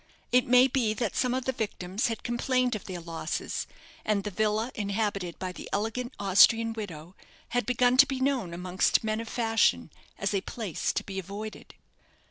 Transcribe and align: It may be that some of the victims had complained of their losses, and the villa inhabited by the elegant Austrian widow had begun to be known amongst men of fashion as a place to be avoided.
It 0.31 0.47
may 0.47 0.67
be 0.67 0.95
that 0.95 1.15
some 1.15 1.35
of 1.35 1.45
the 1.45 1.51
victims 1.51 2.07
had 2.07 2.23
complained 2.23 2.73
of 2.73 2.85
their 2.85 2.99
losses, 2.99 3.67
and 4.03 4.23
the 4.23 4.31
villa 4.31 4.71
inhabited 4.73 5.37
by 5.37 5.51
the 5.51 5.69
elegant 5.71 6.15
Austrian 6.19 6.73
widow 6.73 7.15
had 7.49 7.67
begun 7.67 7.97
to 7.97 8.07
be 8.07 8.19
known 8.19 8.51
amongst 8.51 9.03
men 9.03 9.19
of 9.21 9.29
fashion 9.29 9.91
as 10.17 10.33
a 10.33 10.41
place 10.41 10.91
to 10.93 11.03
be 11.03 11.19
avoided. 11.19 11.75